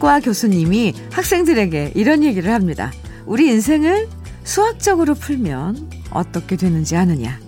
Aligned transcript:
수학과 0.00 0.18
교수님이 0.18 0.94
학생들에게 1.12 1.92
이런 1.94 2.24
얘기를 2.24 2.52
합니다. 2.52 2.90
우리 3.26 3.48
인생을 3.48 4.08
수학적으로 4.44 5.14
풀면 5.14 5.90
어떻게 6.10 6.56
되는지 6.56 6.96
아느냐. 6.96 7.38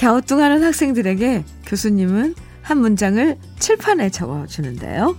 갸우뚱하는 0.00 0.64
학생들에게 0.64 1.44
교수님은 1.66 2.34
한 2.62 2.78
문장을 2.78 3.36
칠판에 3.58 4.08
적어주는데요. 4.08 5.14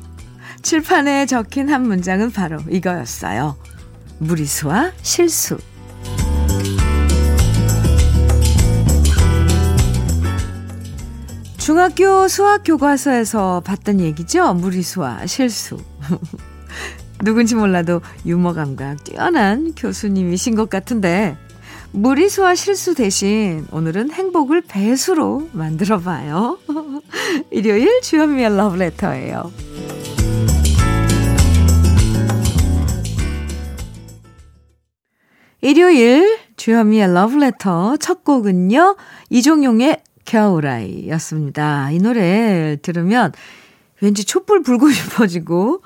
칠판에 0.63 1.27
적힌 1.27 1.69
한 1.69 1.87
문장은 1.87 2.31
바로 2.31 2.57
이거였어요. 2.67 3.55
무리수와 4.17 4.91
실수. 5.03 5.59
중학교 11.57 12.27
수학 12.27 12.63
교과서에서 12.65 13.61
봤던 13.61 14.01
얘기죠. 14.01 14.55
무리수와 14.55 15.27
실수. 15.27 15.92
누군지 17.23 17.55
몰라도 17.55 18.01
유머 18.25 18.53
감각 18.53 19.03
뛰어난 19.03 19.73
교수님이신 19.75 20.55
것 20.55 20.69
같은데 20.69 21.37
무리수와 21.91 22.55
실수 22.55 22.95
대신 22.95 23.67
오늘은 23.71 24.11
행복을 24.11 24.61
배수로 24.61 25.49
만들어 25.53 25.99
봐요. 25.99 26.57
일요일 27.51 28.01
주현미의 28.01 28.57
러브레터예요. 28.57 29.51
일요일 35.61 36.39
주현미의 36.57 37.13
러브레터 37.13 37.97
첫 37.97 38.23
곡은요. 38.23 38.97
이종용의 39.29 40.01
겨울아이였습니다. 40.25 41.91
이 41.91 41.99
노래 41.99 42.75
들으면 42.81 43.31
왠지 44.01 44.25
촛불 44.25 44.63
불고 44.63 44.89
싶어지고 44.91 45.81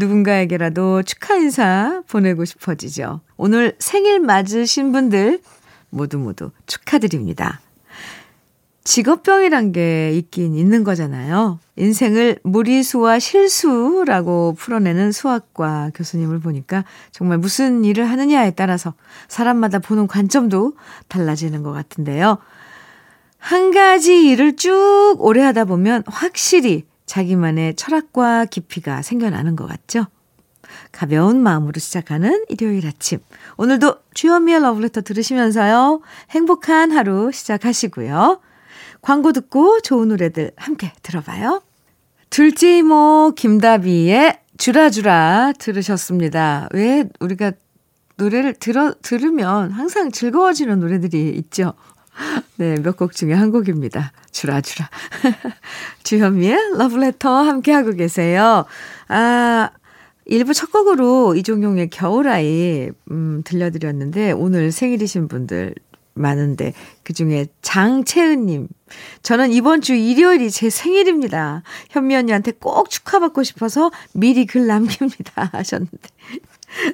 누군가에게라도 0.00 1.04
축하 1.04 1.36
인사 1.36 2.02
보내고 2.08 2.44
싶어지죠. 2.44 3.20
오늘 3.36 3.76
생일 3.78 4.18
맞으신 4.18 4.90
분들 4.90 5.40
모두 5.90 6.18
모두 6.18 6.50
축하드립니다. 6.66 7.60
직업병이란 8.82 9.72
게 9.72 10.10
있긴 10.12 10.54
있는 10.54 10.82
거잖아요. 10.82 11.60
인생을 11.76 12.38
무리수와 12.42 13.18
실수라고 13.18 14.54
풀어내는 14.58 15.12
수학과 15.12 15.90
교수님을 15.94 16.40
보니까 16.40 16.84
정말 17.12 17.38
무슨 17.38 17.84
일을 17.84 18.10
하느냐에 18.10 18.52
따라서 18.52 18.94
사람마다 19.28 19.78
보는 19.78 20.06
관점도 20.06 20.72
달라지는 21.08 21.62
것 21.62 21.72
같은데요. 21.72 22.38
한 23.38 23.70
가지 23.70 24.26
일을 24.26 24.56
쭉 24.56 25.16
오래 25.18 25.42
하다 25.42 25.66
보면 25.66 26.02
확실히 26.06 26.84
자기만의 27.10 27.74
철학과 27.74 28.44
깊이가 28.44 29.02
생겨나는 29.02 29.56
것 29.56 29.66
같죠? 29.66 30.06
가벼운 30.92 31.42
마음으로 31.42 31.80
시작하는 31.80 32.44
일요일 32.48 32.86
아침. 32.86 33.18
오늘도 33.56 33.96
주현미의 34.14 34.60
러브레터 34.60 35.00
들으시면서요. 35.00 36.02
행복한 36.30 36.92
하루 36.92 37.32
시작하시고요. 37.32 38.40
광고 39.02 39.32
듣고 39.32 39.80
좋은 39.80 40.06
노래들 40.06 40.52
함께 40.54 40.92
들어봐요. 41.02 41.62
둘째 42.30 42.78
이모 42.78 43.32
김다비의 43.34 44.38
주라주라 44.56 45.54
들으셨습니다. 45.58 46.68
왜 46.72 47.06
우리가 47.18 47.50
노래를 48.18 48.54
들어, 48.54 48.94
들으면 49.02 49.72
항상 49.72 50.12
즐거워지는 50.12 50.78
노래들이 50.78 51.30
있죠. 51.38 51.74
네, 52.56 52.76
몇 52.82 52.96
곡 52.96 53.12
중에 53.14 53.32
한 53.32 53.50
곡입니다. 53.50 54.12
주라주라. 54.32 54.90
주현미의 56.04 56.76
러브레터 56.76 57.30
함께하고 57.30 57.92
계세요. 57.92 58.64
아, 59.08 59.70
일부 60.26 60.52
첫 60.52 60.70
곡으로 60.70 61.34
이종용의 61.34 61.90
겨울아이, 61.90 62.90
음, 63.10 63.42
들려드렸는데, 63.44 64.32
오늘 64.32 64.70
생일이신 64.72 65.28
분들 65.28 65.74
많은데, 66.14 66.74
그 67.02 67.12
중에 67.14 67.46
장채은님. 67.62 68.68
저는 69.22 69.52
이번 69.52 69.80
주 69.80 69.94
일요일이 69.94 70.50
제 70.50 70.68
생일입니다. 70.68 71.62
현미 71.90 72.14
언니한테 72.14 72.52
꼭 72.52 72.90
축하받고 72.90 73.42
싶어서 73.42 73.90
미리 74.12 74.44
글 74.46 74.66
남깁니다. 74.66 75.50
하셨는데. 75.54 75.98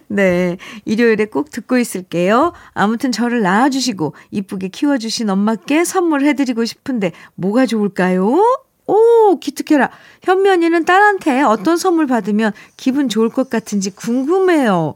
네. 0.08 0.56
일요일에 0.84 1.26
꼭 1.26 1.50
듣고 1.50 1.78
있을게요. 1.78 2.52
아무튼 2.74 3.12
저를 3.12 3.42
낳아주시고 3.42 4.14
이쁘게 4.30 4.68
키워주신 4.68 5.30
엄마께 5.30 5.84
선물해드리고 5.84 6.64
싶은데 6.64 7.12
뭐가 7.34 7.66
좋을까요? 7.66 8.62
오, 8.86 9.38
기특해라. 9.40 9.90
언니는 10.28 10.84
딸한테 10.84 11.42
어떤 11.42 11.76
선물 11.76 12.06
받으면 12.06 12.52
기분 12.76 13.08
좋을 13.08 13.28
것 13.28 13.50
같은지 13.50 13.90
궁금해요. 13.90 14.94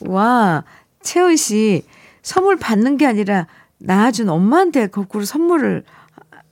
와, 0.00 0.64
채은 1.02 1.36
씨, 1.36 1.84
선물 2.22 2.56
받는 2.56 2.96
게 2.96 3.06
아니라 3.06 3.46
낳아준 3.78 4.28
엄마한테 4.28 4.86
거꾸로 4.86 5.24
선물을 5.24 5.84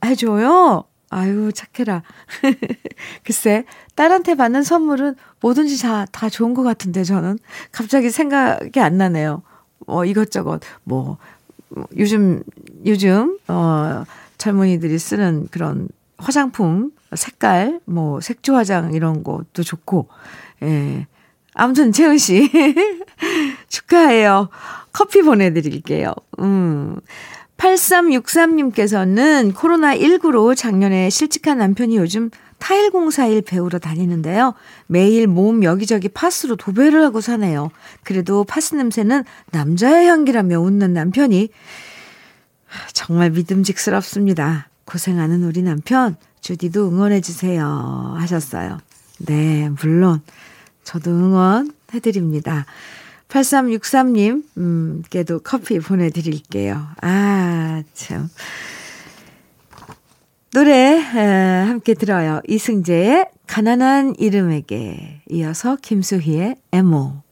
해줘요? 0.05 0.85
아유, 1.13 1.53
착해라. 1.53 2.03
글쎄, 3.23 3.65
딸한테 3.95 4.35
받는 4.35 4.63
선물은 4.63 5.15
뭐든지 5.41 5.83
다, 5.83 6.07
다 6.07 6.31
좋은 6.31 6.55
것 6.55 6.63
같은데, 6.63 7.05
저는. 7.05 7.39
갑자기 7.71 8.09
생각이 8.11 8.81
안 8.81 8.97
나네요. 8.97 9.43
어, 9.87 10.07
이것저것, 10.07 10.61
뭐, 10.85 11.19
뭐 11.69 11.87
요즘, 11.99 12.43
요즘, 12.87 13.39
어, 13.47 14.05
젊은이들이 14.39 14.99
쓰는 14.99 15.49
그런 15.51 15.89
화장품, 16.17 16.93
색깔, 17.15 17.81
뭐, 17.85 18.23
색조 18.23 18.57
화장 18.57 18.95
이런 18.95 19.23
것도 19.23 19.63
좋고, 19.63 20.09
예. 20.63 21.07
아무튼, 21.53 21.93
채은 21.93 22.17
씨. 22.17 22.51
축하해요. 23.69 24.49
커피 24.95 25.21
보내드릴게요. 25.21 26.15
음. 26.39 26.99
8363님께서는 27.63 29.55
코로나19로 29.55 30.57
작년에 30.57 31.11
실직한 31.11 31.59
남편이 31.59 31.97
요즘 31.97 32.31
타일 32.59 32.91
공사 32.91 33.27
일 33.27 33.43
배우러 33.43 33.79
다니는데요. 33.79 34.55
매일 34.87 35.27
몸 35.27 35.63
여기저기 35.63 36.09
파스로 36.09 36.57
도배를 36.57 37.03
하고 37.03 37.21
사네요. 37.21 37.71
그래도 38.03 38.45
파스 38.45 38.75
냄새는 38.75 39.25
남자의 39.51 40.07
향기라며 40.07 40.61
웃는 40.61 40.93
남편이 40.93 41.49
정말 42.93 43.31
믿음직스럽습니다. 43.31 44.69
고생하는 44.85 45.45
우리 45.45 45.63
남편, 45.63 46.17
주디도 46.41 46.89
응원해 46.89 47.21
주세요. 47.21 48.15
하셨어요. 48.17 48.79
네, 49.19 49.71
물론 49.81 50.21
저도 50.83 51.11
응원해 51.11 52.01
드립니다. 52.01 52.67
8363님, 53.33 54.45
음, 54.59 55.03
께도 55.09 55.41
커피 55.41 55.79
보내드릴게요. 55.79 56.87
아, 57.01 57.83
참. 57.95 58.29
노래, 60.53 60.99
에, 60.99 61.65
함께 61.67 61.95
들어요. 61.95 62.43
이승재의 62.47 63.27
가난한 63.47 64.17
이름에게 64.19 65.23
이어서 65.31 65.77
김수희의 65.81 66.57
에모. 66.73 67.23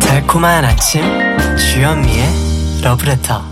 달콤한 0.00 0.64
아침, 0.66 1.02
주현미의 1.56 2.82
러브레터. 2.84 3.51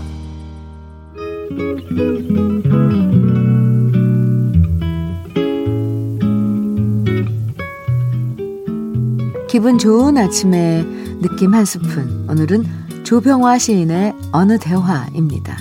기분 9.47 9.77
좋은 9.77 10.17
아침에 10.17 10.83
느낌 11.21 11.53
한 11.53 11.65
스푼. 11.65 12.25
오늘은 12.29 12.63
조병화 13.03 13.57
시인의 13.57 14.13
어느 14.31 14.57
대화입니다. 14.57 15.57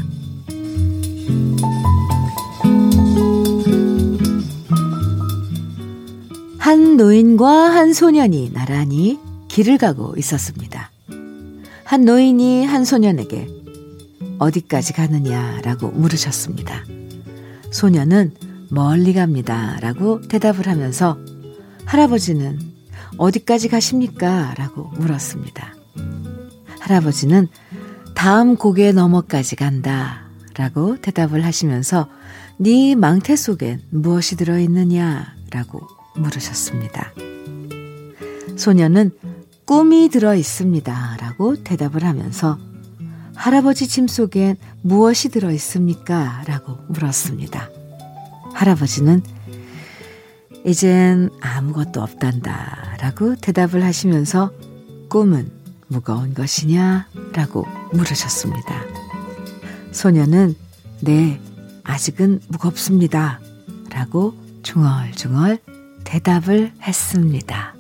한 6.59 6.97
노인과 6.97 7.49
한 7.50 7.93
소년이 7.93 8.53
나란히 8.53 9.19
길을 9.49 9.77
가고 9.77 10.15
있었습니다. 10.17 10.93
한 11.82 12.05
노인이 12.05 12.65
한 12.65 12.85
소년에게 12.85 13.60
어디까지 14.41 14.95
가느냐라고 14.95 15.91
물으셨습니다. 15.91 16.85
소년은 17.71 18.35
멀리 18.71 19.13
갑니다. 19.13 19.77
라고 19.81 20.23
대답을 20.23 20.67
하면서 20.67 21.19
할아버지는 21.85 22.59
어디까지 23.19 23.69
가십니까? 23.69 24.55
라고 24.57 24.85
물었습니다. 24.97 25.75
할아버지는 26.79 27.49
다음 28.15 28.57
고개 28.57 28.93
너머까지 28.93 29.57
간다. 29.57 30.23
라고 30.55 30.97
대답을 30.97 31.45
하시면서 31.45 32.09
네 32.57 32.95
망태 32.95 33.37
속엔 33.37 33.83
무엇이 33.91 34.37
들어있느냐? 34.37 35.35
라고 35.51 35.87
물으셨습니다. 36.17 37.13
소년은 38.57 39.11
꿈이 39.67 40.09
들어 40.09 40.35
있습니다. 40.35 41.17
라고 41.21 41.63
대답을 41.63 42.05
하면서 42.05 42.59
할아버지 43.41 43.89
짐 43.89 44.07
속엔 44.07 44.59
무엇이 44.83 45.31
들어 45.31 45.51
있습니까? 45.53 46.43
라고 46.47 46.77
물었습니다. 46.89 47.71
할아버지는 48.53 49.23
이젠 50.67 51.31
아무것도 51.41 52.03
없단다 52.03 52.97
라고 53.01 53.35
대답을 53.37 53.83
하시면서 53.83 54.53
꿈은 55.09 55.51
무거운 55.87 56.35
것이냐? 56.35 57.09
라고 57.33 57.67
물으셨습니다. 57.95 58.85
소녀는 59.93 60.55
네, 61.01 61.41
아직은 61.83 62.43
무겁습니다. 62.49 63.41
라고 63.89 64.35
중얼중얼 64.63 65.61
대답을 66.05 66.75
했습니다. 66.83 67.75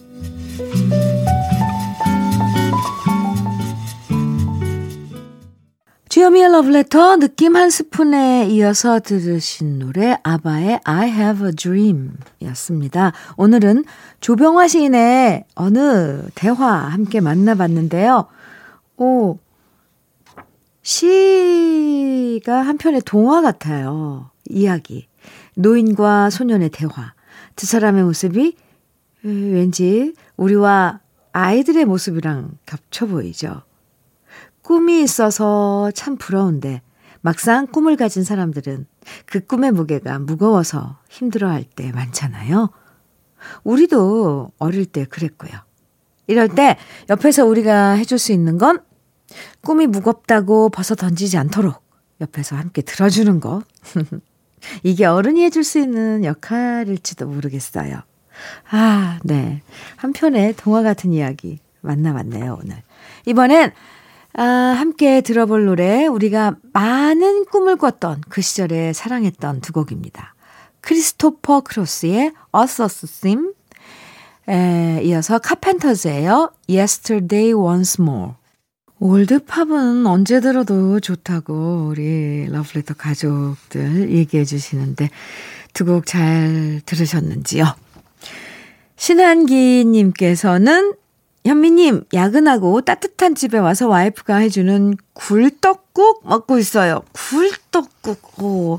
주여미의 6.20 6.52
러브레터 6.52 7.16
느낌 7.16 7.56
한 7.56 7.70
스푼에 7.70 8.46
이어서 8.50 9.00
들으신 9.00 9.78
노래 9.78 10.18
아바의 10.22 10.80
I 10.84 11.08
have 11.08 11.46
a 11.46 11.52
dream 11.54 12.12
였습니다. 12.42 13.12
오늘은 13.38 13.86
조병화 14.20 14.68
시인의 14.68 15.46
어느 15.54 16.28
대화 16.34 16.66
함께 16.66 17.20
만나봤는데요. 17.20 18.26
오, 18.98 19.38
시가 20.82 22.60
한편의 22.66 23.00
동화 23.06 23.40
같아요. 23.40 24.30
이야기. 24.46 25.08
노인과 25.56 26.28
소년의 26.28 26.68
대화. 26.68 27.14
두 27.56 27.64
사람의 27.64 28.04
모습이 28.04 28.56
왠지 29.22 30.12
우리와 30.36 31.00
아이들의 31.32 31.86
모습이랑 31.86 32.58
겹쳐 32.66 33.06
보이죠. 33.06 33.62
꿈이 34.62 35.02
있어서 35.02 35.90
참 35.94 36.16
부러운데 36.16 36.82
막상 37.20 37.66
꿈을 37.66 37.96
가진 37.96 38.24
사람들은 38.24 38.86
그 39.26 39.40
꿈의 39.40 39.72
무게가 39.72 40.18
무거워서 40.18 40.98
힘들어할 41.08 41.64
때 41.64 41.92
많잖아요. 41.92 42.70
우리도 43.64 44.52
어릴 44.58 44.86
때 44.86 45.04
그랬고요. 45.04 45.52
이럴 46.26 46.48
때 46.48 46.76
옆에서 47.08 47.44
우리가 47.44 47.92
해줄 47.92 48.18
수 48.18 48.32
있는 48.32 48.58
건 48.58 48.80
꿈이 49.62 49.86
무겁다고 49.86 50.68
벗어 50.70 50.94
던지지 50.94 51.36
않도록 51.38 51.82
옆에서 52.20 52.56
함께 52.56 52.82
들어주는 52.82 53.40
거. 53.40 53.62
이게 54.82 55.06
어른이 55.06 55.42
해줄 55.44 55.64
수 55.64 55.78
있는 55.78 56.24
역할일지도 56.24 57.26
모르겠어요. 57.26 58.02
아, 58.70 59.18
네. 59.24 59.62
한편의 59.96 60.54
동화 60.56 60.82
같은 60.82 61.12
이야기 61.12 61.58
만나봤네요, 61.80 62.58
오늘. 62.62 62.82
이번엔 63.26 63.72
아, 64.34 64.42
함께 64.44 65.20
들어볼 65.22 65.64
노래 65.66 66.06
우리가 66.06 66.56
많은 66.72 67.44
꿈을 67.46 67.76
꿨던 67.76 68.22
그 68.28 68.40
시절에 68.42 68.92
사랑했던 68.92 69.60
두 69.60 69.72
곡입니다. 69.72 70.34
크리스토퍼 70.80 71.60
크로스의 71.62 72.32
어서스 72.52 73.06
심 73.06 73.52
에, 74.48 75.00
이어서 75.04 75.38
카펜터즈예요. 75.38 76.52
Yesterday 76.68 77.52
Once 77.52 78.02
More. 78.02 78.32
올드팝은 78.98 80.06
언제 80.06 80.40
들어도 80.40 81.00
좋다고 81.00 81.86
우리 81.88 82.46
러브레터 82.50 82.94
가족들 82.94 84.10
얘기해 84.10 84.44
주시는데 84.44 85.10
두 85.72 85.84
곡 85.86 86.04
잘 86.06 86.80
들으셨는지요? 86.84 87.64
신한기님께서는 88.96 90.94
현미님, 91.44 92.04
야근하고 92.12 92.82
따뜻한 92.82 93.34
집에 93.34 93.58
와서 93.58 93.88
와이프가 93.88 94.36
해주는 94.36 94.94
굴떡국 95.14 96.20
먹고 96.24 96.58
있어요. 96.58 97.02
굴떡국. 97.12 98.42
오, 98.42 98.78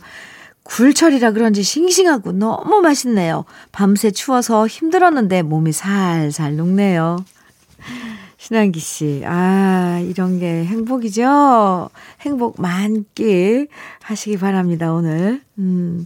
굴철이라 0.63 1.31
그런지 1.31 1.63
싱싱하고 1.63 2.33
너무 2.33 2.81
맛있네요. 2.81 3.45
밤새 3.71 4.11
추워서 4.11 4.67
힘들었는데 4.67 5.41
몸이 5.41 5.71
살살 5.71 6.55
녹네요. 6.55 7.25
신한기 8.37 8.79
씨, 8.79 9.23
아, 9.25 9.99
이런 10.03 10.39
게 10.39 10.63
행복이죠? 10.65 11.89
행복 12.21 12.61
많게 12.61 13.67
하시기 14.01 14.37
바랍니다, 14.37 14.93
오늘. 14.93 15.41
음. 15.59 16.05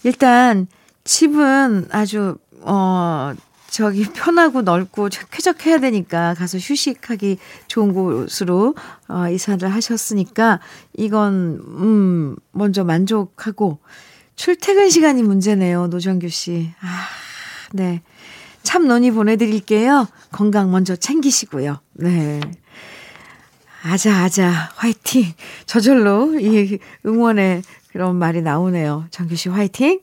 일단, 0.04 0.68
집은 1.06 1.88
아주, 1.92 2.38
어, 2.62 3.34
저기 3.70 4.06
편하고 4.06 4.62
넓고 4.62 5.10
쾌적해야 5.32 5.80
되니까 5.80 6.34
가서 6.34 6.58
휴식하기 6.58 7.38
좋은 7.68 7.94
곳으로 7.94 8.74
어, 9.10 9.28
이사를 9.28 9.70
하셨으니까 9.70 10.62
이건 10.94 11.62
음 11.78 12.36
먼저 12.52 12.86
만족하고 12.86 13.80
출퇴근 14.38 14.90
시간이 14.90 15.24
문제네요 15.24 15.88
노정규 15.88 16.30
씨. 16.30 16.72
아, 16.80 17.08
네. 17.74 18.02
참 18.64 18.88
논의 18.88 19.12
보내드릴게요. 19.12 20.08
건강 20.32 20.72
먼저 20.72 20.96
챙기시고요. 20.96 21.80
네. 21.96 22.40
아자, 23.84 24.24
아자, 24.24 24.72
화이팅. 24.76 25.26
저절로 25.66 26.40
이 26.40 26.80
응원의 27.06 27.62
그런 27.92 28.16
말이 28.16 28.42
나오네요. 28.42 29.08
정규 29.12 29.36
씨 29.36 29.50
화이팅. 29.50 30.00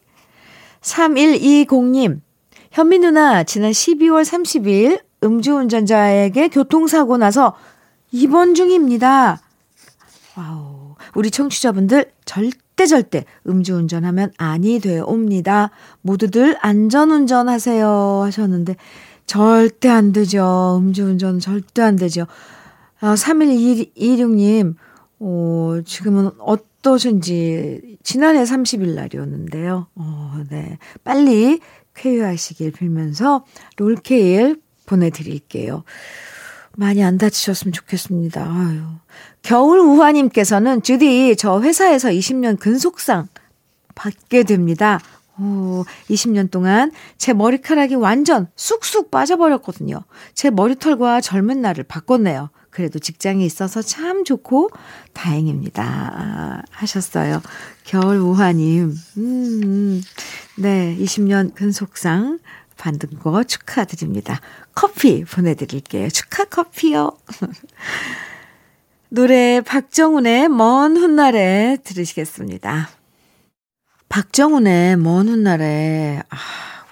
3120님, 0.82 2.20
현미 2.72 2.98
누나, 2.98 3.44
지난 3.44 3.70
12월 3.70 4.24
30일 4.24 5.02
음주운전자에게 5.22 6.48
교통사고 6.48 7.16
나서 7.16 7.54
입원 8.10 8.54
중입니다. 8.54 9.40
Wow. 10.36 10.96
우리 11.14 11.30
청취자분들 11.30 12.10
절대 12.24 12.86
절대 12.86 13.24
음주운전하면 13.46 14.32
아니 14.38 14.80
되옵니다. 14.80 15.70
모두들 16.00 16.56
안전운전 16.60 17.48
하세요 17.48 18.22
하셨는데 18.24 18.76
절대 19.26 19.88
안 19.88 20.12
되죠. 20.12 20.78
음주운전 20.78 21.38
절대 21.38 21.82
안 21.82 21.96
되죠. 21.96 22.26
아, 23.00 23.14
3126님, 23.14 24.74
어, 25.20 25.80
지금은 25.84 26.30
어떠신지, 26.38 27.96
지난해 28.02 28.42
30일 28.42 28.94
날이었는데요. 28.94 29.86
어, 29.94 30.42
네. 30.50 30.78
빨리 31.04 31.60
쾌유하시길 31.94 32.72
빌면서 32.72 33.44
롤케익 33.76 34.60
보내드릴게요. 34.86 35.84
많이 36.76 37.04
안 37.04 37.18
다치셨으면 37.18 37.72
좋겠습니다. 37.72 38.42
아유. 38.42 38.82
겨울 39.42 39.78
우화님께서는 39.78 40.82
주디 40.82 41.36
저 41.36 41.60
회사에서 41.60 42.08
20년 42.08 42.58
근속상 42.58 43.28
받게 43.94 44.44
됩니다. 44.44 45.00
오, 45.38 45.84
20년 46.08 46.50
동안 46.50 46.92
제 47.18 47.32
머리카락이 47.32 47.94
완전 47.94 48.48
쑥쑥 48.56 49.10
빠져버렸거든요. 49.10 50.02
제 50.34 50.50
머리털과 50.50 51.20
젊은 51.20 51.60
날을 51.60 51.84
바꿨네요. 51.84 52.50
그래도 52.72 52.98
직장에 52.98 53.44
있어서 53.44 53.82
참 53.82 54.24
좋고 54.24 54.70
다행입니다. 55.12 55.84
아, 55.84 56.62
하셨어요. 56.70 57.42
겨울 57.84 58.16
우화님. 58.16 58.96
음, 59.18 60.02
네. 60.56 60.96
20년 60.98 61.54
근속상 61.54 62.38
받은 62.78 63.18
거 63.18 63.44
축하드립니다. 63.44 64.40
커피 64.74 65.22
보내드릴게요. 65.22 66.08
축하 66.08 66.44
커피요. 66.44 67.12
노래 69.10 69.60
박정훈의 69.60 70.48
먼 70.48 70.96
훗날에 70.96 71.76
들으시겠습니다. 71.84 72.88
박정훈의 74.08 74.96
먼 74.96 75.28
훗날에, 75.28 76.22
아, 76.30 76.36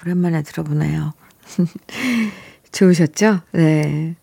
오랜만에 0.02 0.42
들어보네요. 0.42 1.14
좋으셨죠? 2.70 3.40
네. 3.52 4.16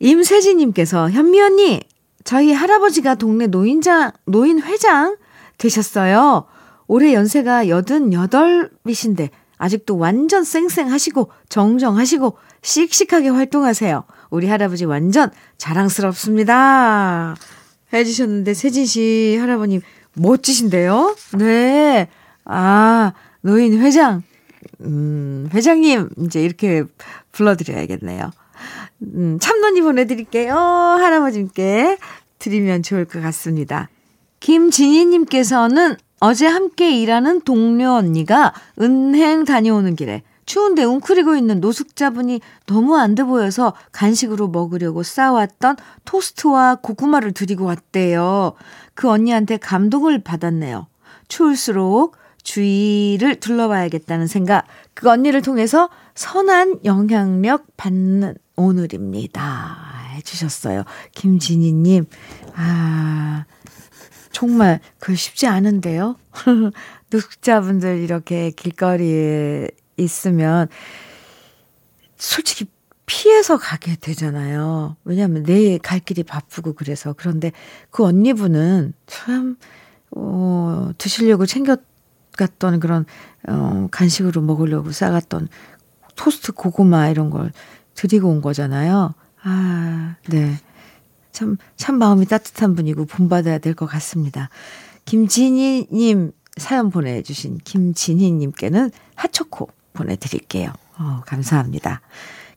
임세진님께서, 0.00 1.10
현미 1.10 1.40
언니, 1.40 1.80
저희 2.24 2.52
할아버지가 2.52 3.14
동네 3.14 3.46
노인장, 3.46 4.10
노인 4.26 4.60
회장 4.60 5.16
되셨어요. 5.58 6.46
올해 6.86 7.14
연세가 7.14 7.66
88이신데, 7.66 9.28
아직도 9.58 9.98
완전 9.98 10.42
쌩쌩하시고, 10.42 11.30
정정하시고, 11.48 12.36
씩씩하게 12.62 13.28
활동하세요. 13.28 14.04
우리 14.30 14.48
할아버지 14.48 14.86
완전 14.86 15.30
자랑스럽습니다. 15.58 17.36
해주셨는데, 17.92 18.54
세진 18.54 18.86
씨 18.86 19.36
할아버님, 19.38 19.82
멋지신데요? 20.14 21.14
네. 21.38 22.08
아, 22.46 23.12
노인 23.42 23.78
회장. 23.80 24.22
음, 24.80 25.48
회장님, 25.52 26.08
이제 26.24 26.42
이렇게 26.42 26.84
불러드려야겠네요. 27.32 28.30
음, 29.02 29.38
참론이 29.40 29.80
보내드릴게요. 29.82 30.54
할아버님께 30.54 31.98
드리면 32.38 32.82
좋을 32.82 33.04
것 33.04 33.20
같습니다. 33.22 33.88
김진희님께서는 34.40 35.96
어제 36.20 36.46
함께 36.46 36.90
일하는 37.00 37.40
동료 37.42 37.92
언니가 37.92 38.52
은행 38.80 39.44
다녀오는 39.44 39.94
길에 39.96 40.22
추운데 40.46 40.84
웅크리고 40.84 41.36
있는 41.36 41.60
노숙자분이 41.60 42.40
너무 42.66 42.96
안 42.96 43.14
돼 43.14 43.22
보여서 43.22 43.72
간식으로 43.92 44.48
먹으려고 44.48 45.02
싸왔던 45.02 45.76
토스트와 46.04 46.76
고구마를 46.82 47.32
드리고 47.32 47.64
왔대요. 47.64 48.54
그 48.94 49.08
언니한테 49.08 49.58
감동을 49.58 50.22
받았네요. 50.22 50.88
추울수록 51.28 52.16
주위를 52.42 53.36
둘러봐야겠다는 53.36 54.26
생각, 54.26 54.64
그 54.94 55.08
언니를 55.08 55.42
통해서 55.42 55.88
선한 56.14 56.80
영향력 56.84 57.76
받는 57.76 58.34
오늘입니다. 58.60 59.76
해주셨어요. 60.16 60.84
김진희님. 61.14 62.04
아, 62.54 63.44
정말 64.32 64.80
그 64.98 65.14
쉽지 65.14 65.46
않은데요. 65.46 66.16
노숙자분들 67.10 67.98
이렇게 67.98 68.50
길거리에 68.50 69.68
있으면 69.96 70.68
솔직히 72.16 72.66
피해서 73.06 73.56
가게 73.56 73.96
되잖아요. 73.96 74.96
왜냐하면 75.04 75.42
내 75.42 75.78
갈 75.78 75.98
길이 75.98 76.22
바쁘고 76.22 76.74
그래서. 76.74 77.14
그런데 77.16 77.50
그 77.90 78.04
언니분은 78.04 78.92
참, 79.06 79.56
어, 80.12 80.90
드시려고 80.98 81.46
챙겨갔던 81.46 82.78
그런, 82.80 83.06
어, 83.48 83.88
간식으로 83.90 84.42
먹으려고 84.42 84.92
싸갔던 84.92 85.48
토스트 86.14 86.52
고구마 86.52 87.08
이런 87.08 87.30
걸 87.30 87.50
드리고 87.94 88.28
온 88.28 88.40
거잖아요. 88.40 89.14
아, 89.42 90.16
네. 90.28 90.56
참, 91.32 91.56
참 91.76 91.96
마음이 91.98 92.26
따뜻한 92.26 92.74
분이고 92.74 93.06
본받아야 93.06 93.58
될 93.58 93.74
것 93.74 93.86
같습니다. 93.86 94.50
김진희님 95.04 96.32
사연 96.56 96.90
보내주신 96.90 97.58
김진희님께는 97.64 98.90
핫초코 99.14 99.68
보내드릴게요. 99.92 100.72
어, 100.98 101.20
감사합니다. 101.26 102.00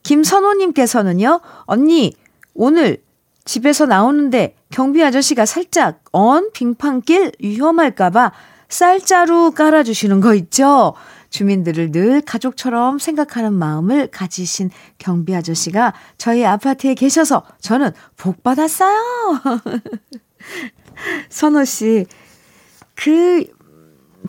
김선호님께서는요, 0.04 1.40
언니, 1.66 2.13
오늘 2.54 3.02
집에서 3.46 3.86
나오는데 3.86 4.56
경비 4.70 5.04
아저씨가 5.04 5.46
살짝 5.46 6.04
언 6.12 6.52
빙판길 6.52 7.34
위험할까봐 7.40 8.32
쌀자루 8.70 9.52
깔아주시는 9.56 10.20
거 10.22 10.34
있죠? 10.36 10.94
주민들을 11.34 11.92
늘 11.92 12.22
가족처럼 12.22 13.00
생각하는 13.00 13.54
마음을 13.54 14.08
가지신 14.08 14.70
경비 15.00 15.36
아저씨가 15.36 15.94
저희 16.18 16.46
아파트에 16.46 16.94
계셔서 16.94 17.44
저는 17.60 17.92
복 18.16 18.44
받았어요. 18.44 18.96
선호 21.30 21.66
씨, 21.66 22.06
그 22.94 23.46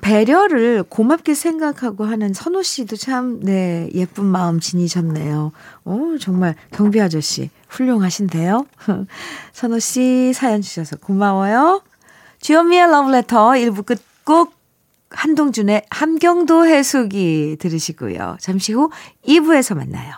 배려를 0.01 0.83
고맙게 0.83 1.35
생각하고 1.35 2.05
하는 2.05 2.33
선호 2.33 2.63
씨도 2.63 2.97
참, 2.97 3.39
네, 3.41 3.91
예쁜 3.93 4.25
마음 4.25 4.59
지니셨네요. 4.59 5.53
오, 5.85 6.19
정말 6.19 6.55
경비 6.73 7.03
아저씨, 7.03 7.51
훌륭하신데요? 7.69 8.67
선호 9.53 9.79
씨 9.79 10.33
사연 10.33 10.63
주셔서 10.63 10.97
고마워요. 10.97 11.83
주현미의 12.41 12.91
러브레터 12.91 13.51
1부 13.51 13.85
끝곡 13.85 14.54
한동준의 15.15 15.87
함경도 15.91 16.67
해수기 16.67 17.57
들으시고요. 17.59 18.37
잠시 18.41 18.73
후 18.73 18.91
2부에서 19.27 19.77
만나요. 19.77 20.15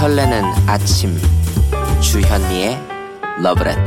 설레는 0.00 0.42
아침 0.66 1.16
주현미의 2.00 2.76
러브레터 3.42 3.82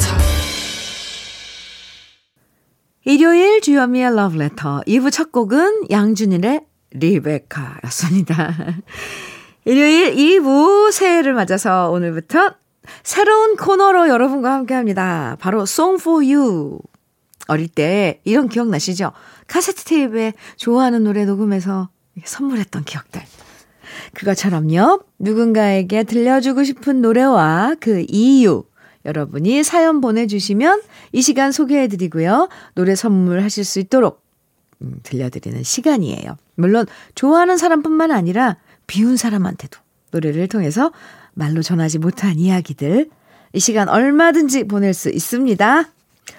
일요일 3.04 3.62
주현미의 3.62 4.16
러브레터 4.16 4.82
2부 4.88 5.12
첫 5.12 5.32
곡은 5.32 5.88
양준일의 5.92 6.62
리베카였습니다. 6.92 8.54
일요일 9.68 10.16
2부 10.16 10.92
새해를 10.92 11.34
맞아서 11.34 11.90
오늘부터 11.90 12.54
새로운 13.02 13.56
코너로 13.56 14.10
여러분과 14.10 14.54
함께 14.54 14.76
합니다. 14.76 15.38
바로 15.40 15.64
Song 15.64 16.00
for 16.00 16.24
You. 16.24 16.78
어릴 17.48 17.68
때 17.68 18.22
이런 18.26 18.48
기억 18.48 18.68
나시죠? 18.68 19.12
카세트 19.48 19.84
테이프에 19.86 20.34
좋아하는 20.56 21.04
노래 21.04 21.26
녹음해서 21.26 21.90
선물했던 22.24 22.84
기억들. 22.84 23.24
그것처럼요, 24.14 25.02
누군가에게 25.18 26.04
들려주고 26.04 26.64
싶은 26.64 27.02
노래와 27.02 27.76
그 27.80 28.06
이유, 28.08 28.66
여러분이 29.04 29.64
사연 29.64 30.00
보내주시면 30.00 30.82
이 31.12 31.22
시간 31.24 31.52
소개해드리고요, 31.52 32.50
노래 32.76 32.96
선물하실 32.96 33.66
수 33.66 33.80
있도록 33.80 34.24
음, 34.82 35.00
들려드리는 35.04 35.64
시간이에요. 35.64 36.38
물론, 36.56 36.86
좋아하는 37.16 37.58
사람뿐만 37.58 38.12
아니라 38.12 38.58
미운 38.88 39.18
사람한테도 39.18 39.80
노래를 40.12 40.48
통해서 40.48 40.92
말로 41.34 41.62
전하지 41.62 42.00
못한 42.00 42.40
이야기들, 42.40 43.10
이 43.54 43.60
시간 43.60 43.90
얼마든지 43.90 44.66
보낼 44.66 44.94
수 44.94 45.10
있습니다. 45.10 45.86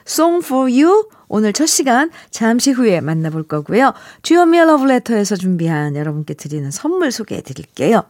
Song 0.07 0.45
for 0.45 0.71
You 0.71 1.09
오늘 1.29 1.53
첫 1.53 1.67
시간 1.67 2.11
잠시 2.31 2.71
후에 2.73 3.01
만나볼 3.01 3.45
거고요. 3.45 3.93
주현미의 4.23 4.67
러브레터에서 4.67 5.37
준비한 5.37 5.97
여러분께 5.97 6.35
드리는 6.35 6.71
선물 6.71 7.13
소개해 7.13 7.43
드릴게요. 7.43 8.05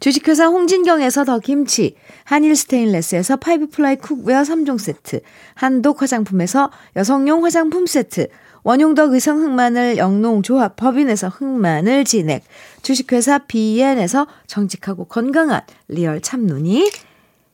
주식회사 0.00 0.46
홍진경에서 0.46 1.24
더 1.24 1.38
김치, 1.38 1.96
한일 2.24 2.56
스테인레스에서 2.56 3.36
five 3.36 3.68
ply 3.68 3.96
cookware 3.96 4.42
3종 4.42 4.78
세트, 4.78 5.20
한독 5.54 6.02
화장품에서 6.02 6.70
여성용 6.96 7.44
화장품 7.44 7.86
세트, 7.86 8.28
원용덕 8.64 9.12
의성 9.12 9.42
흑마늘 9.42 9.98
영농조합 9.98 10.76
법인에서 10.76 11.28
흑마늘 11.28 12.04
진액, 12.04 12.42
주식회사 12.82 13.40
비엔에서 13.40 14.26
정직하고 14.46 15.04
건강한 15.04 15.60
리얼 15.88 16.22
참눈이, 16.22 16.90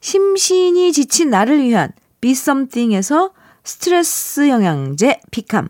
심신이 0.00 0.92
지친 0.92 1.30
나를 1.30 1.62
위한 1.62 1.90
비썸띵에서 2.20 3.32
스트레스 3.64 4.48
영양제 4.48 5.20
피캄, 5.32 5.68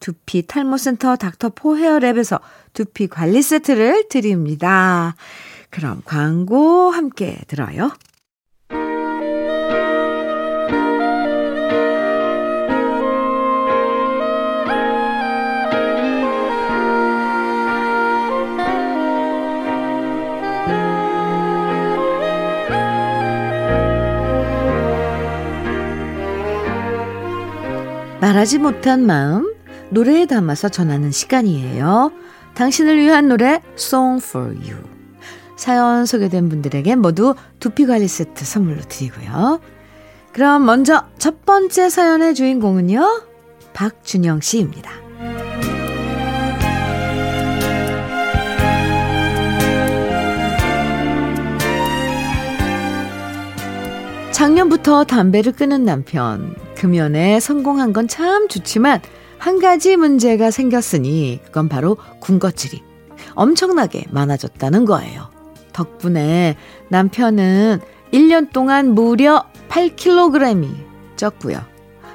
두피 0.00 0.46
탈모센터 0.46 1.16
닥터포 1.16 1.76
헤어랩에서 1.76 2.40
두피 2.72 3.06
관리 3.06 3.42
세트를 3.42 4.08
드립니다. 4.08 5.14
그럼 5.70 6.02
광고 6.04 6.90
함께 6.90 7.38
들어요. 7.46 7.92
말하지 28.34 28.58
못한 28.58 29.06
마음 29.06 29.54
노래에 29.90 30.26
담아서 30.26 30.68
전하는 30.68 31.12
시간이에요. 31.12 32.10
당신을 32.54 32.98
위한 32.98 33.28
노래 33.28 33.60
Song 33.78 34.24
for 34.24 34.48
You. 34.56 34.76
사연 35.56 36.04
소개된 36.04 36.48
분들에게 36.48 36.96
모두 36.96 37.36
두피 37.60 37.86
관리 37.86 38.08
세트 38.08 38.44
선물로 38.44 38.80
드리고요. 38.88 39.60
그럼 40.32 40.64
먼저 40.64 41.04
첫 41.16 41.46
번째 41.46 41.88
사연의 41.88 42.34
주인공은요. 42.34 43.22
박준영 43.72 44.40
씨입니다. 44.40 44.90
작년부터 54.32 55.04
담배를 55.04 55.52
끊은 55.52 55.84
남편. 55.84 56.63
금연에 56.76 57.40
성공한 57.40 57.92
건 57.92 58.08
참 58.08 58.48
좋지만 58.48 59.00
한 59.38 59.58
가지 59.58 59.96
문제가 59.96 60.50
생겼으니 60.50 61.40
그건 61.44 61.68
바로 61.68 61.96
군것질이 62.20 62.82
엄청나게 63.34 64.06
많아졌다는 64.10 64.84
거예요. 64.84 65.30
덕분에 65.72 66.56
남편은 66.88 67.80
1년 68.12 68.52
동안 68.52 68.94
무려 68.94 69.44
8kg이 69.68 70.68
쪘고요. 71.16 71.64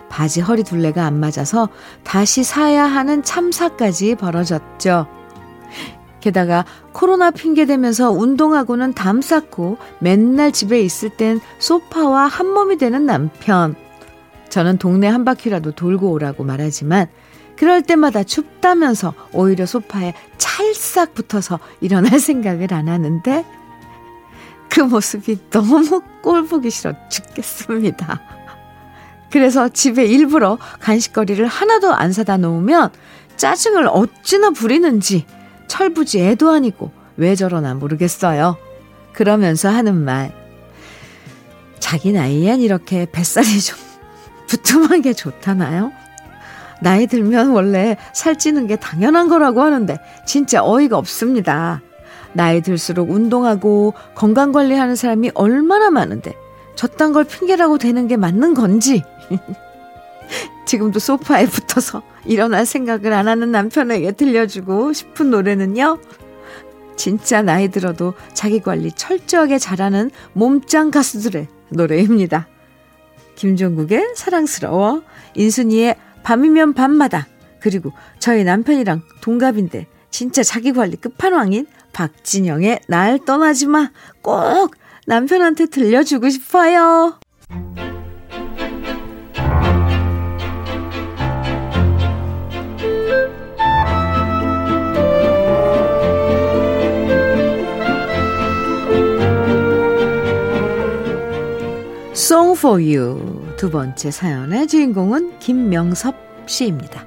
바지 0.09 0.41
허리 0.41 0.63
둘레가 0.63 1.05
안 1.05 1.19
맞아서 1.19 1.69
다시 2.03 2.43
사야 2.43 2.85
하는 2.85 3.21
참사까지 3.23 4.15
벌어졌죠. 4.15 5.07
게다가 6.19 6.65
코로나 6.93 7.31
핑계 7.31 7.65
대면서 7.65 8.11
운동하고는 8.11 8.93
담 8.93 9.21
쌓고 9.21 9.77
맨날 9.99 10.51
집에 10.51 10.81
있을 10.81 11.09
땐 11.09 11.39
소파와 11.59 12.27
한 12.27 12.47
몸이 12.47 12.77
되는 12.77 13.05
남편. 13.05 13.75
저는 14.49 14.77
동네 14.77 15.07
한 15.07 15.25
바퀴라도 15.25 15.71
돌고 15.71 16.11
오라고 16.11 16.43
말하지만 16.43 17.07
그럴 17.55 17.81
때마다 17.81 18.23
춥다면서 18.23 19.13
오히려 19.33 19.65
소파에 19.65 20.13
찰싹 20.37 21.13
붙어서 21.13 21.59
일어날 21.81 22.17
생각을 22.19 22.73
안 22.73 22.87
하는데 22.87 23.45
그 24.69 24.81
모습이 24.81 25.49
너무 25.49 26.01
꼴보기 26.21 26.69
싫어 26.69 26.93
죽겠습니다. 27.09 28.21
그래서 29.31 29.67
집에 29.69 30.05
일부러 30.05 30.57
간식거리를 30.79 31.45
하나도 31.45 31.93
안 31.93 32.13
사다 32.13 32.37
놓으면 32.37 32.91
짜증을 33.35 33.87
어찌나 33.87 34.51
부리는지 34.51 35.25
철부지 35.67 36.21
애도 36.21 36.49
아니고 36.49 36.91
왜 37.17 37.35
저러나 37.35 37.73
모르겠어요. 37.73 38.57
그러면서 39.13 39.69
하는 39.69 39.95
말. 40.03 40.33
자기 41.79 42.11
나이엔 42.11 42.61
이렇게 42.61 43.05
뱃살이 43.11 43.59
좀 43.61 43.88
부tum한 44.49 45.03
게 45.03 45.13
좋다나요? 45.13 45.91
나이 46.81 47.07
들면 47.07 47.51
원래 47.51 47.97
살찌는 48.13 48.67
게 48.67 48.75
당연한 48.75 49.29
거라고 49.29 49.61
하는데 49.61 49.99
진짜 50.25 50.63
어이가 50.63 50.97
없습니다. 50.97 51.81
나이 52.33 52.61
들수록 52.61 53.11
운동하고 53.11 53.93
건강 54.15 54.51
관리하는 54.51 54.95
사람이 54.95 55.31
얼마나 55.35 55.89
많은데 55.89 56.33
저딴 56.75 57.13
걸 57.13 57.25
핑계라고 57.25 57.77
되는 57.77 58.07
게 58.07 58.17
맞는 58.17 58.53
건지. 58.53 59.03
지금도 60.65 60.99
소파에 60.99 61.45
붙어서 61.45 62.01
일어날 62.25 62.65
생각을 62.65 63.13
안 63.13 63.27
하는 63.27 63.51
남편에게 63.51 64.13
들려주고 64.13 64.93
싶은 64.93 65.29
노래는요. 65.29 65.99
진짜 66.95 67.41
나이 67.41 67.69
들어도 67.69 68.13
자기 68.33 68.59
관리 68.61 68.91
철저하게 68.91 69.57
잘하는 69.57 70.11
몸짱 70.33 70.91
가수들의 70.91 71.47
노래입니다. 71.69 72.47
김종국의 73.39 74.15
사랑스러워, 74.15 75.01
인순이의 75.33 75.95
밤이면 76.23 76.73
밤마다, 76.73 77.27
그리고 77.61 77.93
저희 78.19 78.43
남편이랑 78.43 79.01
동갑인데 79.21 79.87
진짜 80.11 80.43
자기 80.43 80.73
관리 80.73 80.97
끝판왕인 80.97 81.65
박진영의 81.93 82.81
날 82.87 83.19
떠나지 83.25 83.67
마. 83.67 83.91
꼭 84.21 84.75
남편한테 85.07 85.67
들려주고 85.67 86.29
싶어요. 86.29 87.17
Song 102.39 102.57
for 102.57 102.81
You 102.81 103.53
두 103.57 103.69
번째 103.69 104.11
사연의 104.11 104.65
주인공은 104.69 105.39
김명섭 105.39 106.15
씨입니다. 106.45 107.05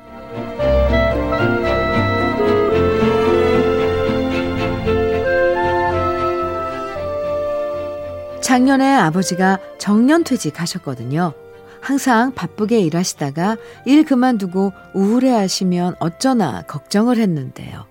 작년에 8.43 8.95
아버지가 8.95 9.59
정년퇴직 9.79 10.61
하셨거든요. 10.61 11.33
항상 11.81 12.35
바쁘게 12.35 12.81
일하시다가 12.81 13.57
일 13.87 14.05
그만두고 14.05 14.75
우울해 14.93 15.31
하시면 15.31 15.95
어쩌나 15.99 16.61
걱정을 16.67 17.17
했는데요. 17.17 17.87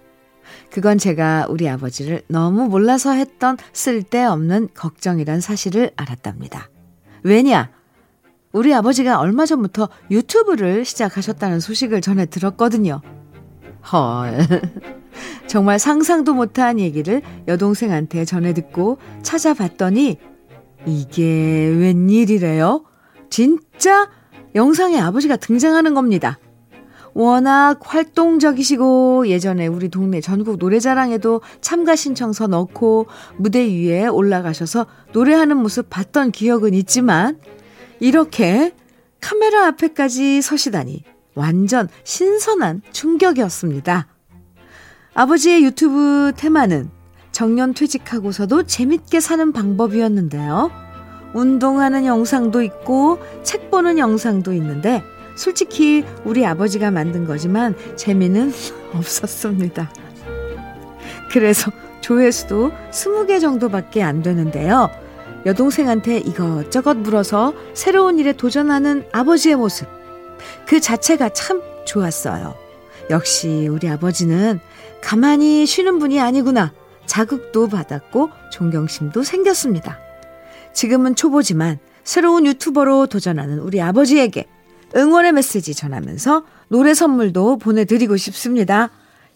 그건 0.70 1.00
제가 1.00 1.48
우리 1.50 1.68
아버지를 1.68 2.22
너무 2.28 2.68
몰라서 2.68 3.14
했던 3.14 3.58
쓸데없는 3.74 4.70
걱정이란 4.76 5.42
사실을 5.42 5.90
알았답니다. 5.96 6.71
왜냐? 7.24 7.72
우리 8.52 8.74
아버지가 8.74 9.20
얼마 9.20 9.46
전부터 9.46 9.90
유튜브를 10.10 10.84
시작하셨다는 10.86 11.60
소식을 11.60 12.02
전해 12.02 12.26
들었거든요. 12.26 13.02
헐. 13.92 14.38
정말 15.48 15.80
상상도 15.80 16.34
못한 16.34 16.80
얘기를 16.80 17.22
여동생한테 17.48 18.26
전해 18.26 18.54
듣고 18.54 18.98
찾아봤더니 19.22 20.18
이게 20.86 21.24
웬일이래요? 21.24 22.84
진짜 23.30 24.10
영상에 24.56 25.00
아버지가 25.00 25.38
등장하는 25.38 25.94
겁니다. 25.94 26.40
워낙 27.14 27.80
활동적이시고 27.82 29.28
예전에 29.28 29.68
우리 29.68 29.90
동네 29.90 30.22
전국 30.22 30.58
노래자랑에도 30.58 31.42
참가 31.60 31.96
신청서 31.96 32.48
넣고 32.48 33.08
무대 33.38 33.66
위에 33.66 34.08
올라가셔서 34.08 34.86
노래하는 35.14 35.58
모습 35.58 35.90
봤던 35.90 36.32
기억은 36.32 36.74
있지만 36.74 37.38
이렇게 38.00 38.74
카메라 39.20 39.68
앞에까지 39.68 40.42
서시다니 40.42 41.04
완전 41.36 41.88
신선한 42.04 42.82
충격이었습니다. 42.92 44.08
아버지의 45.14 45.64
유튜브 45.64 46.32
테마는 46.36 46.90
정년 47.32 47.74
퇴직하고서도 47.74 48.64
재밌게 48.64 49.20
사는 49.20 49.52
방법이었는데요. 49.52 50.72
운동하는 51.34 52.06
영상도 52.06 52.62
있고 52.62 53.20
책 53.44 53.72
보는 53.72 53.98
영상도 53.98 54.54
있는데 54.54 55.02
솔직히 55.42 56.06
우리 56.24 56.46
아버지가 56.46 56.92
만든 56.92 57.26
거지만 57.26 57.76
재미는 57.96 58.54
없었습니다. 58.94 59.92
그래서 61.32 61.72
조회수도 62.02 62.72
20개 62.92 63.42
정도밖에 63.42 64.04
안 64.04 64.22
되는데요. 64.22 64.92
여동생한테 65.48 66.20
이것저것 66.20 66.96
물어서 66.96 67.56
새로운 67.74 68.20
일에 68.20 68.34
도전하는 68.34 69.08
아버지의 69.12 69.56
모습. 69.56 69.88
그 70.68 70.80
자체가 70.80 71.30
참 71.30 71.64
좋았어요. 71.86 72.54
역시 73.10 73.68
우리 73.68 73.90
아버지는 73.90 74.60
가만히 75.02 75.66
쉬는 75.66 75.98
분이 75.98 76.20
아니구나. 76.20 76.72
자극도 77.08 77.68
받았고 77.68 78.30
존경심도 78.52 79.24
생겼습니다. 79.24 79.98
지금은 80.74 81.16
초보지만 81.16 81.80
새로운 82.04 82.46
유튜버로 82.46 83.08
도전하는 83.08 83.58
우리 83.58 83.82
아버지에게 83.82 84.46
응원의 84.96 85.34
메시지 85.34 85.74
전하면서 85.74 86.46
노래 86.68 86.94
선물도 86.94 87.58
보내드리고 87.58 88.18
싶습니다. 88.18 88.90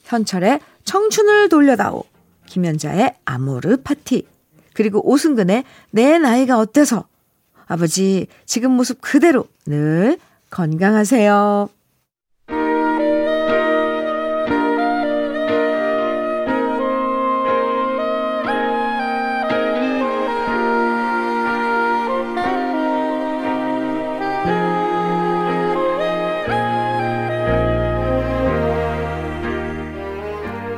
현철의 0.03 0.59
청춘을 0.83 1.49
돌려다오. 1.49 2.03
김연자의 2.47 3.15
아모르 3.25 3.77
파티. 3.77 4.27
그리고 4.73 5.07
오승근의 5.09 5.63
내 5.91 6.17
나이가 6.17 6.59
어때서. 6.59 7.07
아버지, 7.65 8.27
지금 8.45 8.71
모습 8.71 8.99
그대로 9.01 9.47
늘 9.65 10.19
건강하세요. 10.51 11.69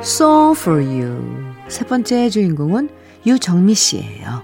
Song 0.07 0.57
for 0.57 0.81
You. 0.81 1.53
세 1.67 1.85
번째 1.85 2.29
주인공은 2.29 2.89
유정미 3.25 3.75
씨예요. 3.75 4.41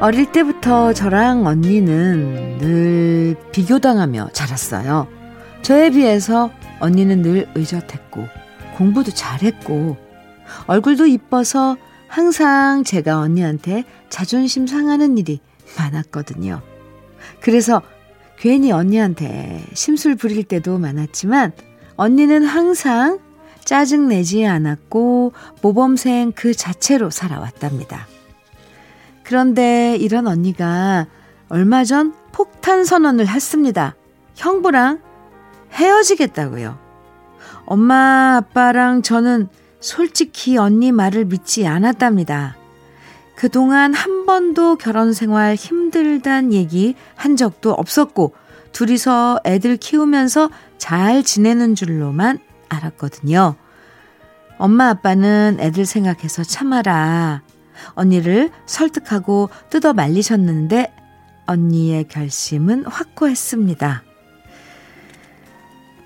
어릴 0.00 0.30
때부터 0.30 0.92
저랑 0.92 1.46
언니는 1.46 2.58
늘 2.58 3.36
비교당하며 3.52 4.28
자랐어요. 4.34 5.08
저에 5.62 5.88
비해서 5.88 6.50
언니는 6.78 7.22
늘 7.22 7.48
의젓했고, 7.54 8.26
공부도 8.76 9.12
잘했고, 9.12 9.96
얼굴도 10.66 11.06
이뻐서 11.06 11.78
항상 12.06 12.84
제가 12.84 13.18
언니한테 13.18 13.84
자존심 14.10 14.66
상하는 14.66 15.16
일이 15.16 15.40
많았거든요. 15.78 16.67
그래서 17.40 17.82
괜히 18.38 18.70
언니한테 18.72 19.64
심술 19.74 20.14
부릴 20.14 20.44
때도 20.44 20.78
많았지만 20.78 21.52
언니는 21.96 22.44
항상 22.44 23.18
짜증내지 23.64 24.46
않았고 24.46 25.32
모범생 25.60 26.32
그 26.34 26.54
자체로 26.54 27.10
살아왔답니다. 27.10 28.06
그런데 29.24 29.96
이런 29.96 30.26
언니가 30.26 31.06
얼마 31.48 31.84
전 31.84 32.14
폭탄 32.32 32.84
선언을 32.84 33.26
했습니다. 33.26 33.94
형부랑 34.36 35.00
헤어지겠다고요. 35.72 36.78
엄마, 37.66 38.36
아빠랑 38.36 39.02
저는 39.02 39.48
솔직히 39.80 40.56
언니 40.56 40.92
말을 40.92 41.26
믿지 41.26 41.66
않았답니다. 41.66 42.57
그동안 43.38 43.94
한 43.94 44.26
번도 44.26 44.78
결혼 44.78 45.12
생활 45.12 45.54
힘들단 45.54 46.52
얘기 46.52 46.96
한 47.14 47.36
적도 47.36 47.70
없었고, 47.70 48.34
둘이서 48.72 49.42
애들 49.44 49.76
키우면서 49.76 50.50
잘 50.76 51.22
지내는 51.22 51.76
줄로만 51.76 52.40
알았거든요. 52.68 53.54
엄마 54.58 54.88
아빠는 54.88 55.58
애들 55.60 55.86
생각해서 55.86 56.42
참아라. 56.42 57.42
언니를 57.94 58.50
설득하고 58.66 59.50
뜯어 59.70 59.92
말리셨는데 59.92 60.92
언니의 61.46 62.08
결심은 62.08 62.86
확고했습니다. 62.86 64.02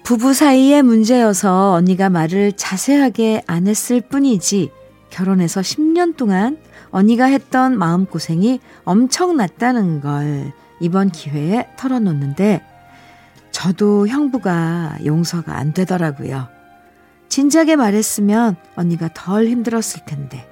부부 0.03 0.35
사이의 0.35 0.83
문제여서 0.83 1.73
언니가 1.73 2.11
말을 2.11 2.53
자세하게 2.53 3.45
안 3.47 3.68
했을 3.68 4.03
뿐이지 4.03 4.71
결혼해서 5.09 5.62
10년 5.62 6.14
동안 6.18 6.59
언니가 6.92 7.24
했던 7.24 7.76
마음고생이 7.76 8.61
엄청났다는 8.85 10.00
걸 10.00 10.52
이번 10.78 11.11
기회에 11.11 11.68
털어놓는데 11.76 12.62
저도 13.50 14.07
형부가 14.09 14.98
용서가 15.05 15.57
안 15.57 15.72
되더라고요. 15.72 16.48
진작에 17.28 17.76
말했으면 17.76 18.57
언니가 18.76 19.09
덜 19.14 19.46
힘들었을 19.48 20.05
텐데. 20.07 20.46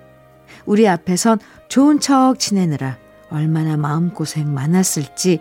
우리 0.65 0.89
앞에선 0.89 1.39
좋은 1.69 2.01
척 2.01 2.39
지내느라 2.39 2.97
얼마나 3.31 3.77
마음고생 3.77 4.53
많았을지 4.53 5.41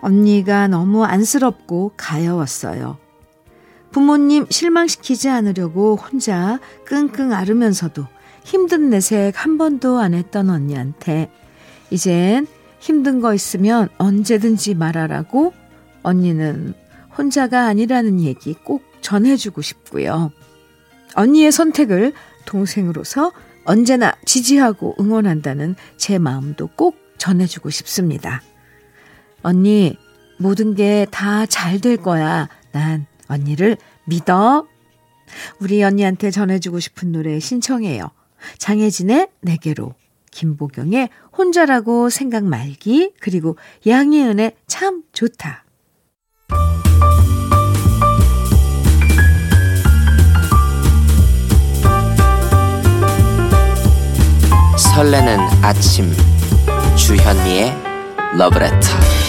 언니가 0.00 0.68
너무 0.68 1.04
안쓰럽고 1.04 1.92
가여웠어요. 1.96 2.98
부모님 3.90 4.46
실망시키지 4.48 5.28
않으려고 5.28 5.96
혼자 5.96 6.58
끙끙 6.84 7.32
앓으면서도 7.32 8.06
힘든 8.48 8.88
내색 8.88 9.44
한 9.44 9.58
번도 9.58 9.98
안 9.98 10.14
했던 10.14 10.48
언니한테 10.48 11.30
이젠 11.90 12.46
힘든 12.80 13.20
거 13.20 13.34
있으면 13.34 13.90
언제든지 13.98 14.72
말하라고 14.74 15.52
언니는 16.02 16.72
혼자가 17.18 17.66
아니라는 17.66 18.20
얘기 18.20 18.54
꼭 18.54 18.82
전해주고 19.02 19.60
싶고요. 19.60 20.32
언니의 21.14 21.52
선택을 21.52 22.14
동생으로서 22.46 23.32
언제나 23.66 24.14
지지하고 24.24 24.94
응원한다는 24.98 25.74
제 25.98 26.18
마음도 26.18 26.68
꼭 26.68 26.96
전해주고 27.18 27.68
싶습니다. 27.68 28.40
언니, 29.42 29.98
모든 30.38 30.74
게 30.74 31.06
다 31.10 31.44
잘 31.44 31.80
될 31.80 31.98
거야. 31.98 32.48
난 32.72 33.04
언니를 33.28 33.76
믿어. 34.06 34.66
우리 35.60 35.82
언니한테 35.84 36.30
전해주고 36.30 36.80
싶은 36.80 37.12
노래 37.12 37.38
신청해요. 37.40 38.10
장혜진의 38.58 39.28
내게로, 39.40 39.94
김보경의 40.30 41.08
혼자라고 41.36 42.10
생각 42.10 42.44
말기, 42.44 43.12
그리고 43.20 43.56
양희은의 43.86 44.52
참 44.66 45.02
좋다. 45.12 45.64
설레는 54.76 55.38
아침 55.62 56.12
주현미의 56.96 57.72
러브레터 58.36 59.27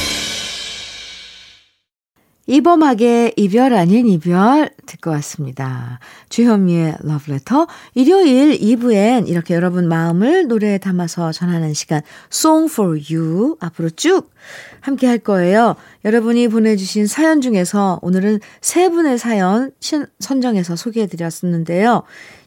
이범학의 2.49 3.33
이별 3.38 3.75
아닌 3.75 4.07
이별 4.07 4.71
듣고 4.88 5.12
왔습니다. 5.12 5.99
주현미의 6.29 6.95
러브레터 7.01 7.67
일요일 7.93 8.57
2부엔 8.57 9.29
이렇게 9.29 9.53
여러분 9.53 9.88
마음을 9.88 10.47
노래에 10.47 10.79
담아서 10.79 11.31
전하는 11.31 11.75
시간 11.75 12.01
Song 12.33 12.67
for 12.73 12.99
You 13.07 13.55
앞으로 13.59 13.91
쭉 13.91 14.31
함께 14.79 15.05
할 15.05 15.19
거예요. 15.19 15.75
여러분이 16.05 16.47
보내주신 16.47 17.05
사연 17.05 17.41
중에서 17.41 17.99
오늘은 18.01 18.39
세 18.62 18.89
분의 18.89 19.19
사연 19.19 19.71
선정해서 20.17 20.75
소개해드렸었는데요. 20.75 22.01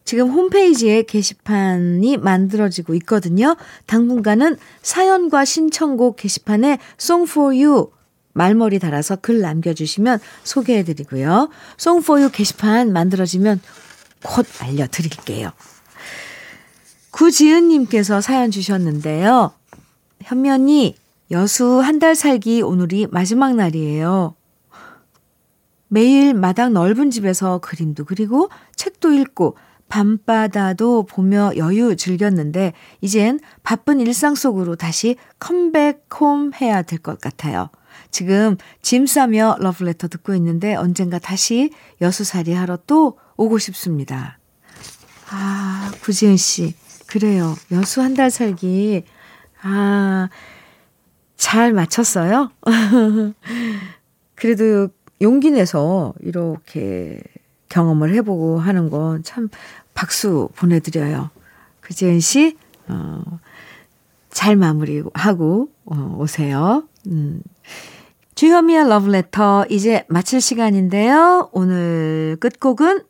지금 0.05 0.31
홈페이지에 0.31 1.03
게시판이 1.03 2.17
만들어지고 2.17 2.95
있거든요. 2.97 3.55
당분간은 3.87 4.57
사연과 4.83 5.45
신청곡 5.45 6.17
게시판에 6.17 6.79
Song 6.99 7.31
for 7.31 7.55
You 7.55 7.91
말머리 8.33 8.79
달아서 8.79 9.17
글 9.17 9.41
남겨주시면 9.41 10.19
소개해드리고요. 10.45 11.51
송포유 11.77 12.31
게시판 12.31 12.93
만들어지면 12.93 13.61
곧 14.23 14.47
알려드릴게요. 14.61 15.51
구지은님께서 17.11 18.21
사연 18.21 18.51
주셨는데요. 18.51 19.53
현면이 20.23 20.97
여수 21.31 21.81
한 21.81 21.99
달 21.99 22.15
살기 22.15 22.63
오늘이 22.63 23.07
마지막 23.11 23.55
날이에요. 23.55 24.35
매일 25.89 26.33
마당 26.35 26.73
넓은 26.73 27.11
집에서 27.11 27.59
그림도 27.59 28.07
그리고 28.07 28.49
책도 28.77 29.13
읽고 29.13 29.57
밤바다도 29.89 31.05
보며 31.05 31.53
여유 31.57 31.97
즐겼는데 31.97 32.73
이젠 33.03 33.39
바쁜 33.63 34.01
일상 34.01 34.35
속으로 34.35 34.75
다시 34.77 35.17
컴백홈 35.39 36.53
해야 36.61 36.81
될 36.81 36.99
것 36.99 37.21
같아요. 37.21 37.69
지금 38.13 38.57
짐 38.83 39.07
싸며 39.07 39.57
러브레터 39.59 40.07
듣고 40.07 40.35
있는데 40.37 40.77
언젠가 40.77 41.19
다시 41.19 41.73
여수살이 42.01 42.53
하러 42.53 42.79
또 42.87 43.19
오고 43.37 43.59
싶습니다. 43.59 44.39
아, 45.31 45.91
구지은 46.03 46.37
씨. 46.37 46.75
그래요. 47.09 47.57
여수 47.73 48.01
한 48.03 48.15
달 48.15 48.31
살기. 48.31 49.05
아, 49.63 50.29
잘 51.37 51.73
마쳤어요? 51.73 52.53
그래도 54.37 54.89
용기 55.21 55.51
내서 55.51 56.15
이렇게 56.21 57.21
경험을 57.69 58.15
해보고 58.15 58.59
하는 58.59 58.91
건 58.91 59.23
참 59.23 59.49
박수 59.95 60.49
보내드려요. 60.57 61.31
구지은 61.83 62.21
씨, 62.21 62.57
어, 62.89 63.23
잘 64.31 64.57
마무리하고 64.57 65.69
어, 65.87 66.17
오세요. 66.19 66.85
음. 67.07 67.43
주현미의 68.43 68.89
러브레터 68.89 69.67
이제 69.71 70.05
마칠 70.09 70.41
시간인데요. 70.41 71.49
오늘 71.53 72.37
끝곡은 72.41 73.05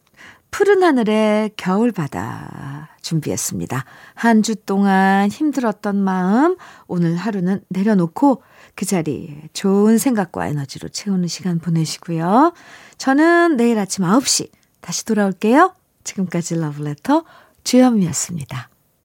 푸른 0.50 0.82
하늘의 0.82 1.52
겨울바다 1.56 2.90
준비했습니다. 3.00 3.82
한 4.12 4.42
주 4.42 4.54
동안 4.54 5.30
힘들었던 5.30 5.96
마음 5.96 6.58
오늘 6.86 7.16
하루는 7.16 7.62
내려놓고 7.70 8.42
그 8.74 8.84
자리에 8.84 9.48
좋은 9.54 9.96
생각과 9.96 10.48
에너지로 10.48 10.90
채우는 10.90 11.28
시간 11.28 11.60
보내시고요. 11.60 12.52
저는 12.98 13.56
내일 13.56 13.78
아침 13.78 14.04
9시 14.04 14.50
다시 14.82 15.06
돌아올게요. 15.06 15.72
지금까지 16.04 16.56
러브레터 16.56 17.24
주현미였습니다. 17.64 18.68